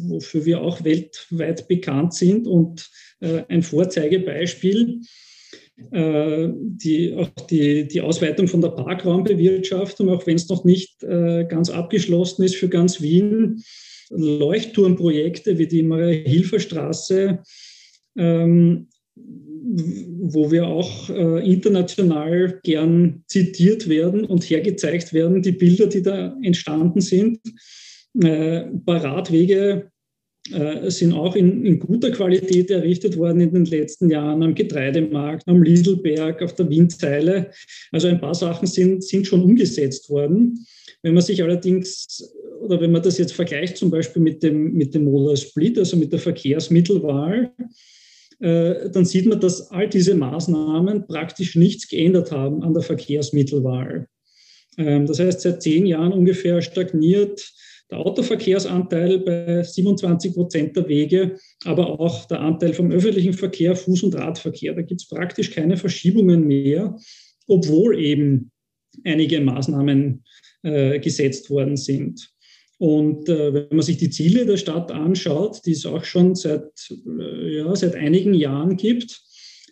[0.08, 2.88] wofür wir auch weltweit bekannt sind und
[3.22, 5.06] äh, ein Vorzeigebeispiel äh,
[5.94, 11.70] die, auch die, die Ausweitung von der Parkraumbewirtschaftung, auch wenn es noch nicht äh, ganz
[11.70, 13.64] abgeschlossen ist für ganz Wien,
[14.12, 17.40] Leuchtturmprojekte wie die Maria-Hilfer-Straße,
[18.18, 26.02] ähm, wo wir auch äh, international gern zitiert werden und hergezeigt werden, die Bilder, die
[26.02, 27.40] da entstanden sind.
[28.22, 29.91] Äh, Paradwege
[30.50, 35.48] äh, sind auch in, in, guter Qualität errichtet worden in den letzten Jahren am Getreidemarkt,
[35.48, 37.52] am Lieselberg, auf der Windzeile.
[37.92, 40.66] Also ein paar Sachen sind, sind schon umgesetzt worden.
[41.04, 44.96] Wenn man sich allerdings, oder wenn man das jetzt vergleicht zum Beispiel mit dem, mit
[44.96, 47.52] dem Modal Split, also mit der Verkehrsmittelwahl,
[48.40, 54.08] äh, dann sieht man, dass all diese Maßnahmen praktisch nichts geändert haben an der Verkehrsmittelwahl.
[54.78, 57.54] Ähm, das heißt, seit zehn Jahren ungefähr stagniert
[57.92, 64.06] der Autoverkehrsanteil bei 27 Prozent der Wege, aber auch der Anteil vom öffentlichen Verkehr, Fuß-
[64.06, 64.74] und Radverkehr.
[64.74, 66.98] Da gibt es praktisch keine Verschiebungen mehr,
[67.48, 68.52] obwohl eben
[69.04, 70.24] einige Maßnahmen
[70.64, 72.32] äh, gesetzt worden sind.
[72.78, 76.64] Und äh, wenn man sich die Ziele der Stadt anschaut, die es auch schon seit,
[77.20, 79.22] äh, ja, seit einigen Jahren gibt,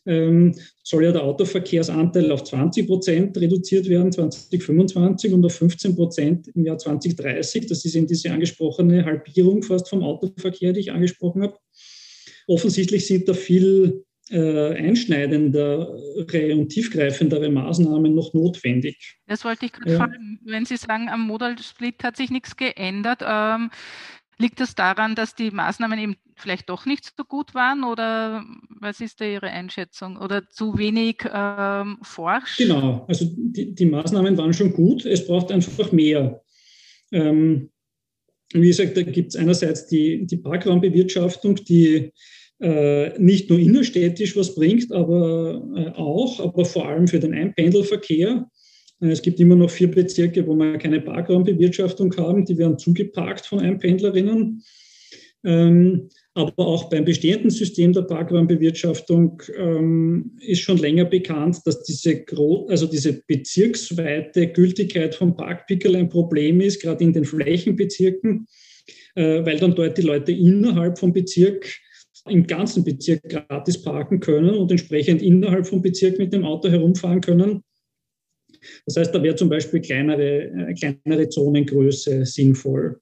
[0.06, 6.48] ähm, soll ja der Autoverkehrsanteil auf 20 Prozent reduziert werden 2025 und auf 15 Prozent
[6.56, 7.68] im Jahr 2030.
[7.68, 11.58] Das ist eben diese angesprochene Halbierung fast vom Autoverkehr, die ich angesprochen habe.
[12.48, 15.92] Offensichtlich sind da viel äh, einschneidendere
[16.56, 19.18] und tiefgreifendere Maßnahmen noch notwendig.
[19.28, 19.98] Das wollte ich gerade ja.
[19.98, 20.40] fragen.
[20.46, 23.72] Wenn Sie sagen, am Modal Split hat sich nichts geändert, ähm,
[24.40, 29.02] liegt das daran, dass die Maßnahmen eben vielleicht doch nicht so gut waren oder was
[29.02, 30.18] ist da Ihre Einschätzung?
[30.18, 32.58] Oder zu wenig ähm, forscht?
[32.58, 36.42] Genau, also die, die, Maßnahmen waren schon gut, es braucht einfach mehr.
[37.12, 37.70] Ähm,
[38.54, 42.12] wie gesagt, da gibt es einerseits die, die Parkraumbewirtschaftung, die
[42.62, 48.50] äh, nicht nur innerstädtisch was bringt, aber äh, auch, aber vor allem für den Einpendelverkehr.
[49.02, 52.46] Äh, es gibt immer noch vier Bezirke, wo wir keine Parkraumbewirtschaftung haben.
[52.46, 54.64] Die werden zugeparkt von Einpendlerinnen.
[55.46, 62.26] Ähm, aber auch beim bestehenden System der Parkraumbewirtschaftung ähm, ist schon länger bekannt, dass diese,
[62.68, 68.48] also diese bezirksweite Gültigkeit von Parkpickel ein Problem ist, gerade in den Flächenbezirken,
[69.16, 71.68] weil dann dort die Leute innerhalb vom Bezirk
[72.28, 77.22] im ganzen Bezirk gratis parken können und entsprechend innerhalb vom Bezirk mit dem Auto herumfahren
[77.22, 77.64] können.
[78.86, 83.00] Das heißt, da wäre zum Beispiel kleinere, äh, kleinere Zonengröße sinnvoll.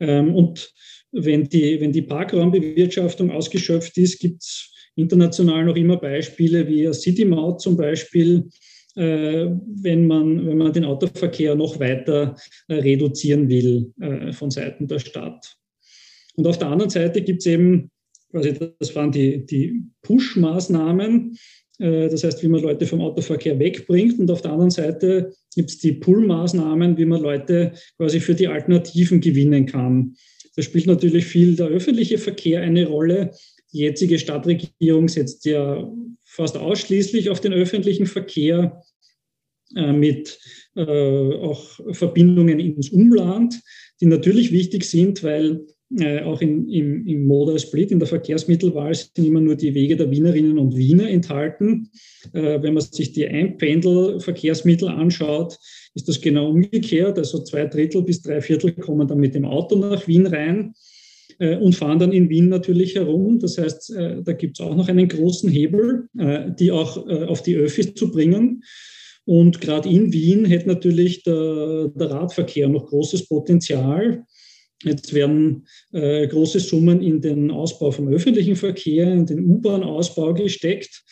[0.00, 0.72] Ähm, und
[1.12, 7.24] wenn die, wenn die Parkraumbewirtschaftung ausgeschöpft ist, gibt es international noch immer Beispiele wie City
[7.24, 8.48] Maut zum Beispiel,
[8.96, 9.46] äh,
[9.82, 12.36] wenn, man, wenn man den Autoverkehr noch weiter
[12.68, 13.92] äh, reduzieren will
[14.32, 15.56] von Seiten der Stadt.
[16.36, 17.90] Und auf der anderen Seite gibt es eben
[18.30, 21.38] quasi, das waren die, die Push-Maßnahmen, äh,
[21.78, 24.18] das heißt, wie man Leute vom Autoverkehr wegbringt.
[24.18, 28.48] Und auf der anderen Seite gibt es die Pull-Maßnahmen, wie man Leute quasi für die
[28.48, 30.14] Alternativen gewinnen kann.
[30.56, 33.32] Da spielt natürlich viel der öffentliche Verkehr eine Rolle.
[33.72, 35.86] Die jetzige Stadtregierung setzt ja
[36.24, 38.82] fast ausschließlich auf den öffentlichen Verkehr
[39.74, 40.38] äh, mit
[40.74, 43.60] äh, auch Verbindungen ins Umland,
[44.00, 45.66] die natürlich wichtig sind, weil
[45.98, 49.96] äh, auch in, im, im Modal Split, in der Verkehrsmittelwahl, sind immer nur die Wege
[49.96, 51.90] der Wienerinnen und Wiener enthalten.
[52.32, 55.58] Äh, wenn man sich die Einpendelverkehrsmittel anschaut,
[55.94, 57.18] ist das genau umgekehrt.
[57.18, 60.74] Also zwei Drittel bis drei Viertel kommen dann mit dem Auto nach Wien rein
[61.38, 63.38] äh, und fahren dann in Wien natürlich herum.
[63.38, 67.24] Das heißt, äh, da gibt es auch noch einen großen Hebel, äh, die auch äh,
[67.24, 68.64] auf die Öffis zu bringen.
[69.24, 74.24] Und gerade in Wien hätte natürlich der, der Radverkehr noch großes Potenzial
[74.84, 81.02] Jetzt werden äh, große Summen in den Ausbau vom öffentlichen Verkehr, in den U-Bahn-Ausbau gesteckt.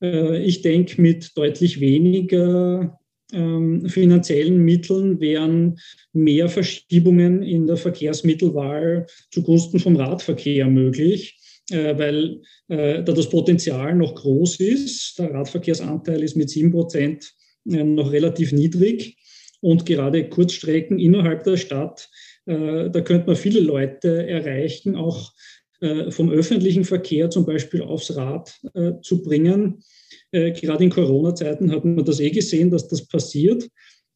[0.00, 2.98] Äh, ich denke, mit deutlich weniger
[3.32, 5.78] ähm, finanziellen Mitteln wären
[6.12, 11.38] mehr Verschiebungen in der Verkehrsmittelwahl zugunsten vom Radverkehr möglich,
[11.70, 15.18] äh, weil äh, da das Potenzial noch groß ist.
[15.18, 17.32] Der Radverkehrsanteil ist mit sieben Prozent
[17.70, 19.16] äh, noch relativ niedrig
[19.60, 22.10] und gerade Kurzstrecken innerhalb der Stadt
[22.46, 25.32] äh, da könnte man viele Leute erreichen, auch
[25.80, 29.82] äh, vom öffentlichen Verkehr zum Beispiel aufs Rad äh, zu bringen.
[30.30, 33.68] Gerade in Corona-Zeiten hat man das eh gesehen, dass das passiert.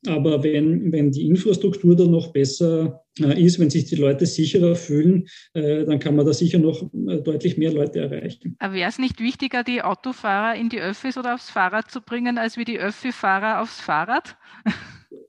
[0.06, 5.26] Aber wenn, wenn die Infrastruktur dann noch besser ist, wenn sich die Leute sicherer fühlen,
[5.52, 8.56] dann kann man da sicher noch deutlich mehr Leute erreichen.
[8.60, 12.38] Aber wäre es nicht wichtiger, die Autofahrer in die Öffis oder aufs Fahrrad zu bringen,
[12.38, 14.38] als wie die Öffi-Fahrer aufs Fahrrad?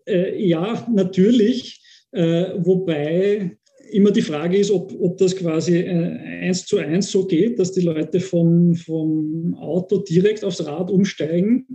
[0.05, 1.81] ja, natürlich.
[2.11, 3.57] Äh, wobei
[3.91, 7.71] immer die Frage ist, ob, ob das quasi äh, eins zu eins so geht, dass
[7.71, 11.65] die Leute vom, vom Auto direkt aufs Rad umsteigen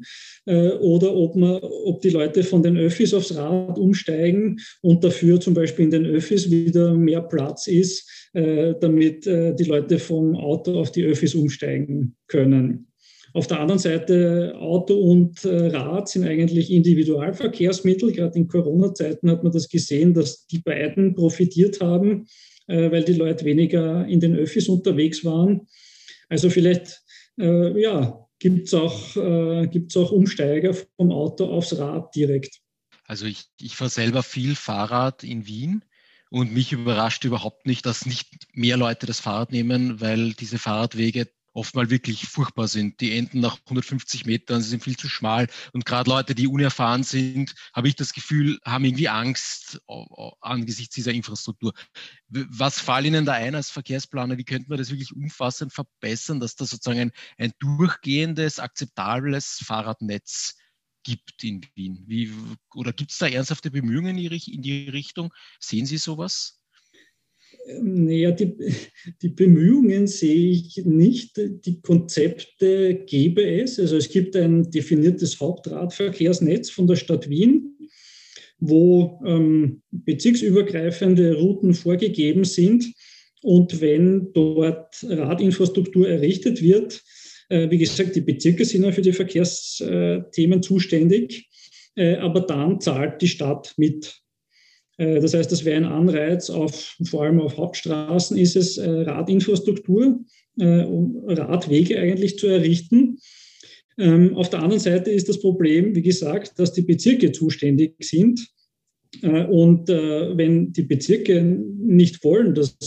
[0.46, 5.40] äh, oder ob, man, ob die Leute von den Öffis aufs Rad umsteigen und dafür
[5.40, 10.36] zum Beispiel in den Öffis wieder mehr Platz ist, äh, damit äh, die Leute vom
[10.36, 12.91] Auto auf die Öffis umsteigen können.
[13.34, 18.12] Auf der anderen Seite, Auto und äh, Rad sind eigentlich Individualverkehrsmittel.
[18.12, 22.26] Gerade in Corona-Zeiten hat man das gesehen, dass die beiden profitiert haben,
[22.66, 25.66] äh, weil die Leute weniger in den Öffis unterwegs waren.
[26.28, 27.02] Also vielleicht,
[27.40, 32.58] äh, ja, gibt es auch, gibt's auch Umsteiger vom Auto aufs Rad direkt.
[33.04, 35.84] Also ich, ich fahre selber viel Fahrrad in Wien
[36.28, 41.28] und mich überrascht überhaupt nicht, dass nicht mehr Leute das Fahrrad nehmen, weil diese Fahrradwege
[41.52, 43.00] oft mal wirklich furchtbar sind.
[43.00, 45.48] Die enden nach 150 Metern, sie sind viel zu schmal.
[45.72, 49.80] Und gerade Leute, die unerfahren sind, habe ich das Gefühl, haben irgendwie Angst
[50.40, 51.72] angesichts dieser Infrastruktur.
[52.28, 54.38] Was fällt Ihnen da ein als Verkehrsplaner?
[54.38, 60.56] Wie könnte man das wirklich umfassend verbessern, dass da sozusagen ein, ein durchgehendes, akzeptables Fahrradnetz
[61.02, 62.04] gibt in Wien?
[62.06, 62.32] Wie,
[62.74, 65.34] oder gibt es da ernsthafte Bemühungen in die Richtung?
[65.60, 66.61] Sehen Sie sowas?
[67.80, 68.56] Naja, die,
[69.22, 71.36] die Bemühungen sehe ich nicht.
[71.36, 73.78] Die Konzepte gäbe es.
[73.78, 77.76] Also es gibt ein definiertes Hauptradverkehrsnetz von der Stadt Wien,
[78.58, 82.92] wo ähm, bezirksübergreifende Routen vorgegeben sind.
[83.42, 87.02] Und wenn dort Radinfrastruktur errichtet wird,
[87.48, 91.48] äh, wie gesagt, die Bezirke sind ja für die Verkehrsthemen zuständig,
[91.94, 94.21] äh, aber dann zahlt die Stadt mit.
[94.98, 98.88] Äh, das heißt, das wäre ein Anreiz, auf, vor allem auf Hauptstraßen ist es, äh,
[98.88, 100.20] Radinfrastruktur,
[100.58, 103.18] äh, Radwege eigentlich zu errichten.
[103.98, 108.46] Ähm, auf der anderen Seite ist das Problem, wie gesagt, dass die Bezirke zuständig sind.
[109.20, 112.78] Und wenn die Bezirke nicht wollen, dass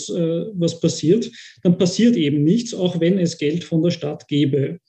[0.55, 4.79] was passiert, dann passiert eben nichts, auch wenn es Geld von der Stadt gäbe.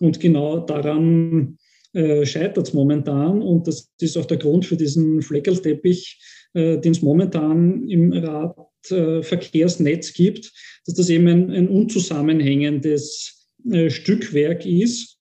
[0.00, 1.58] Und genau daran
[1.92, 3.42] scheitert es momentan.
[3.42, 6.18] Und das ist auch der Grund für diesen Fleckerlteppich,
[6.56, 10.54] äh, den es momentan im Radverkehrsnetz gibt,
[10.86, 15.18] dass das eben ein, ein unzusammenhängendes äh, Stückwerk ist.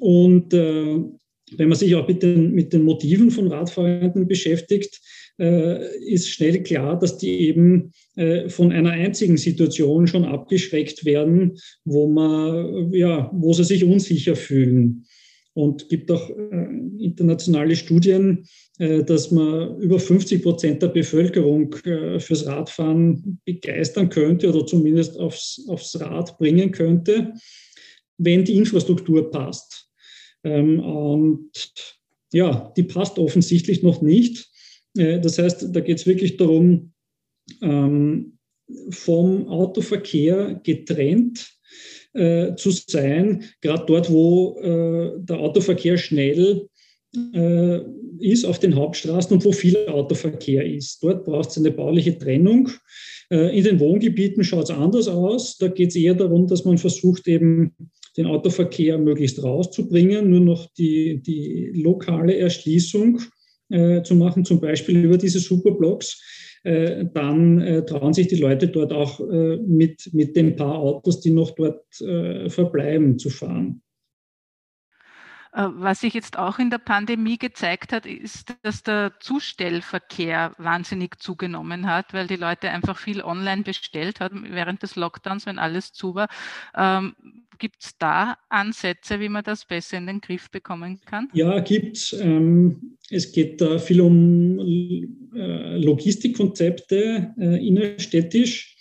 [0.00, 0.96] Und äh,
[1.58, 4.98] wenn man sich auch mit den, mit den Motiven von Radfahrenden beschäftigt,
[5.38, 7.92] ist schnell klar, dass die eben
[8.48, 15.04] von einer einzigen Situation schon abgeschreckt werden, wo man, ja, wo sie sich unsicher fühlen.
[15.54, 18.46] Und gibt auch äh, internationale Studien,
[18.78, 25.18] äh, dass man über 50 Prozent der Bevölkerung äh, fürs Radfahren begeistern könnte oder zumindest
[25.18, 27.34] aufs, aufs Rad bringen könnte,
[28.16, 29.90] wenn die Infrastruktur passt.
[30.42, 31.50] Ähm, und
[32.32, 34.48] ja, die passt offensichtlich noch nicht.
[34.94, 36.92] Das heißt, da geht es wirklich darum,
[37.62, 38.38] ähm,
[38.90, 41.51] vom Autoverkehr getrennt
[42.14, 46.68] äh, zu sein, gerade dort, wo äh, der Autoverkehr schnell
[47.34, 47.80] äh,
[48.20, 51.02] ist auf den Hauptstraßen und wo viel Autoverkehr ist.
[51.02, 52.70] Dort braucht es eine bauliche Trennung.
[53.30, 55.58] Äh, in den Wohngebieten schaut es anders aus.
[55.58, 57.74] Da geht es eher darum, dass man versucht, eben
[58.16, 63.20] den Autoverkehr möglichst rauszubringen, nur noch die, die lokale Erschließung
[63.72, 66.20] äh, zu machen, zum Beispiel über diese Superblocks
[66.64, 71.20] äh, dann äh, trauen sich die Leute dort auch äh, mit, mit den paar Autos,
[71.20, 73.82] die noch dort verbleiben, zu fahren.
[75.54, 81.86] Was sich jetzt auch in der Pandemie gezeigt hat, ist, dass der Zustellverkehr wahnsinnig zugenommen
[81.86, 86.14] hat, weil die Leute einfach viel online bestellt haben während des Lockdowns, wenn alles zu
[86.14, 86.28] war.
[86.74, 87.14] Ähm,
[87.58, 91.28] Gibt es da Ansätze, wie man das besser in den Griff bekommen kann?
[91.34, 92.14] Ja, gibt es.
[92.14, 94.58] Ähm, es geht da viel um
[95.36, 98.74] äh, Logistikkonzepte äh, innerstädtisch,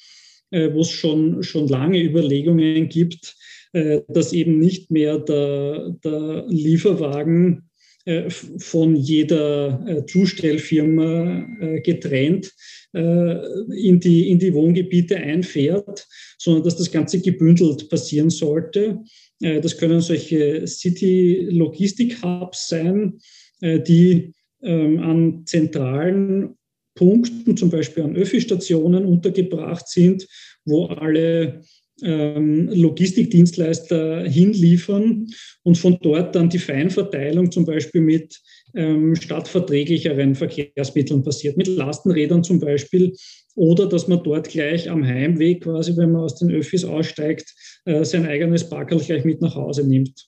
[0.52, 3.41] äh, wo es schon, schon lange Überlegungen gibt, äh,
[3.74, 7.70] dass eben nicht mehr der, der Lieferwagen
[8.06, 11.48] äh, von jeder äh, Zustellfirma
[11.84, 12.52] getrennt
[12.94, 16.06] in die, in die Wohngebiete einfährt,
[16.38, 19.00] sondern dass das Ganze gebündelt passieren sollte.
[19.40, 23.18] Das können solche City-Logistik-Hubs sein,
[23.62, 26.58] die ähm, an zentralen
[26.96, 30.28] Punkten, zum Beispiel an Öffi-Stationen untergebracht sind,
[30.66, 31.62] wo alle
[32.02, 35.28] Logistikdienstleister hinliefern
[35.64, 38.38] und von dort dann die Feinverteilung zum Beispiel mit
[38.76, 43.14] ähm, stadtverträglicheren Verkehrsmitteln passiert, mit Lastenrädern zum Beispiel,
[43.56, 47.54] oder dass man dort gleich am Heimweg, quasi wenn man aus den Öffis aussteigt,
[47.86, 50.28] äh, sein eigenes Parkerl gleich mit nach Hause nimmt.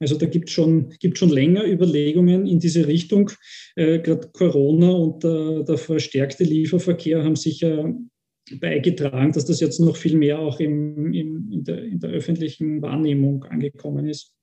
[0.00, 3.30] Also da gibt es schon, gibt schon länger Überlegungen in diese Richtung.
[3.76, 7.94] Äh, Gerade Corona und äh, der verstärkte Lieferverkehr haben sicher
[8.60, 12.82] beigetragen, dass das jetzt noch viel mehr auch im, im, in, der, in der öffentlichen
[12.82, 14.34] Wahrnehmung angekommen ist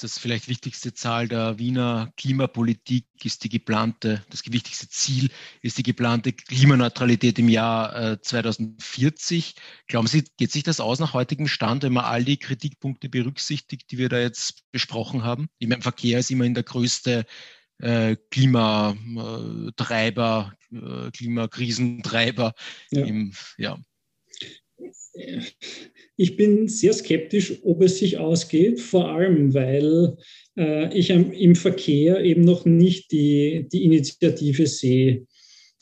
[0.00, 5.30] das vielleicht wichtigste Zahl der Wiener Klimapolitik ist die geplante, das wichtigste Ziel
[5.60, 9.50] ist die geplante Klimaneutralität im Jahr 2040.
[9.50, 13.08] Äh, Glauben Sie, geht sich das aus nach heutigem Stand, wenn man all die Kritikpunkte
[13.08, 15.48] berücksichtigt, die wir da jetzt besprochen haben?
[15.58, 17.26] Ich meine, Verkehr ist immerhin der größte
[17.82, 22.54] äh, Klimatreiber, äh, Klimakrisentreiber.
[22.90, 23.04] Ja.
[23.04, 23.78] Im, ja.
[26.16, 30.16] Ich bin sehr skeptisch, ob es sich ausgeht, vor allem weil
[30.56, 35.26] äh, ich im Verkehr eben noch nicht die, die Initiative sehe.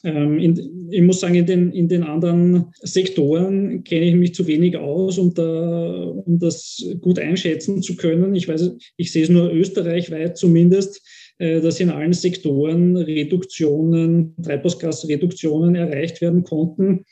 [0.03, 4.46] Ähm, in, ich muss sagen, in den, in den anderen Sektoren kenne ich mich zu
[4.46, 8.34] wenig aus, um, da, um das gut einschätzen zu können.
[8.34, 11.01] Ich weiß, ich sehe es nur österreichweit zumindest, äh,
[11.41, 17.07] dass in allen Sektoren Reduktionen, Treibhausgasreduktionen erreicht werden konnten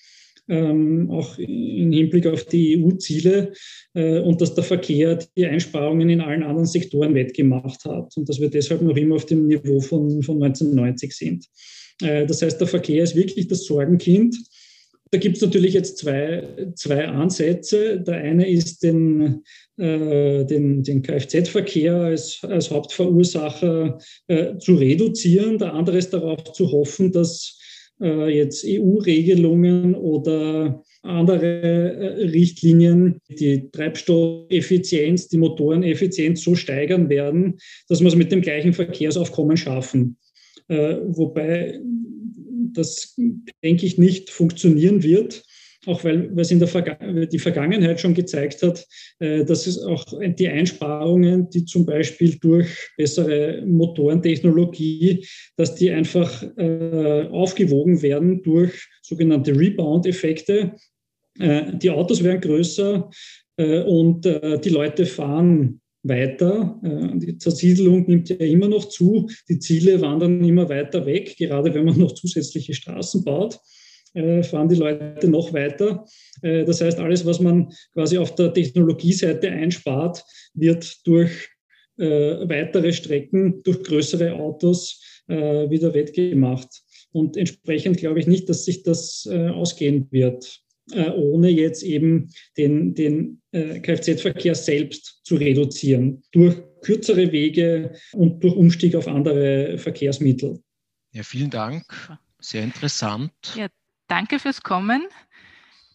[0.48, 3.52] ähm, auch im Hinblick auf die EU-Ziele
[3.94, 8.40] äh, und dass der Verkehr die Einsparungen in allen anderen Sektoren wettgemacht hat und dass
[8.40, 11.46] wir deshalb noch immer auf dem Niveau von, von 1990 sind.
[12.02, 14.36] Äh, das heißt, der Verkehr ist wirklich das Sorgenkind.
[15.10, 18.00] Da gibt es natürlich jetzt zwei, zwei Ansätze.
[18.00, 19.42] Der eine ist, den,
[19.76, 25.58] äh, den, den Kfz-Verkehr als, als Hauptverursacher äh, zu reduzieren.
[25.58, 27.58] Der andere ist darauf zu hoffen, dass
[28.00, 38.00] äh, jetzt EU-Regelungen oder andere äh, Richtlinien die Treibstoffeffizienz, die Motoreneffizienz so steigern werden, dass
[38.00, 40.16] wir es mit dem gleichen Verkehrsaufkommen schaffen.
[40.68, 41.80] Äh, wobei
[42.72, 43.16] das,
[43.62, 45.44] denke ich, nicht funktionieren wird
[45.86, 46.96] auch weil, es in der Verga
[47.26, 48.86] die Vergangenheit schon gezeigt hat,
[49.20, 56.42] äh, dass es auch die Einsparungen, die zum Beispiel durch bessere Motorentechnologie, dass die einfach
[56.56, 60.74] äh, aufgewogen werden durch sogenannte Rebound-Effekte.
[61.38, 63.08] Äh, die Autos werden größer
[63.56, 66.80] äh, und äh, die Leute fahren weiter.
[66.82, 69.28] Äh, die Zersiedelung nimmt ja immer noch zu.
[69.48, 73.58] Die Ziele wandern immer weiter weg, gerade wenn man noch zusätzliche Straßen baut.
[74.14, 76.04] Äh, fahren die Leute noch weiter.
[76.42, 80.24] Äh, das heißt, alles, was man quasi auf der Technologieseite einspart,
[80.54, 81.48] wird durch
[82.00, 86.68] weitere Strecken, durch größere Autos wieder wettgemacht.
[87.10, 90.62] Und entsprechend glaube ich nicht, dass sich das ausgehen wird,
[90.92, 98.94] ohne jetzt eben den, den Kfz-Verkehr selbst zu reduzieren, durch kürzere Wege und durch Umstieg
[98.94, 100.62] auf andere Verkehrsmittel.
[101.12, 101.84] Ja, vielen Dank.
[102.40, 103.32] Sehr interessant.
[103.56, 103.66] Ja,
[104.08, 105.06] Danke fürs Kommen.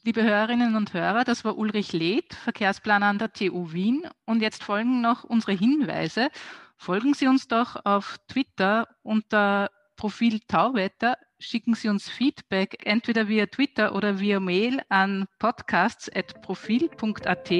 [0.03, 4.07] Liebe Hörerinnen und Hörer, das war Ulrich Leth, Verkehrsplaner an der TU Wien.
[4.25, 6.29] Und jetzt folgen noch unsere Hinweise.
[6.77, 13.45] Folgen Sie uns doch auf Twitter unter Profil Tauwetter schicken Sie uns Feedback entweder via
[13.47, 17.51] Twitter oder via Mail an podcasts.profil.at.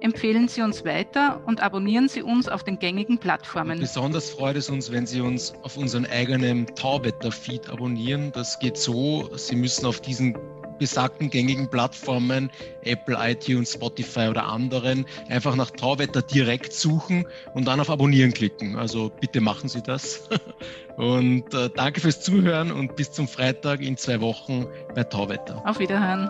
[0.00, 3.78] Empfehlen Sie uns weiter und abonnieren Sie uns auf den gängigen Plattformen.
[3.78, 8.32] Besonders freut es uns, wenn Sie uns auf unserem eigenen Tauwetter-Feed abonnieren.
[8.32, 10.36] Das geht so, Sie müssen auf diesen
[10.82, 12.50] besagten gängigen Plattformen,
[12.82, 17.24] Apple, iTunes, Spotify oder anderen, einfach nach Tauwetter direkt suchen
[17.54, 18.74] und dann auf Abonnieren klicken.
[18.74, 20.28] Also bitte machen Sie das.
[20.96, 25.62] Und äh, danke fürs Zuhören und bis zum Freitag in zwei Wochen bei Tauwetter.
[25.66, 26.28] Auf Wiederhören.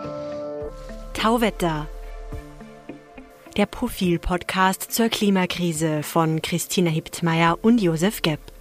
[1.13, 1.85] Tauwetter.
[3.57, 8.52] Der Profil-Podcast zur Klimakrise von Christina Hiptmeier und Josef Gepp.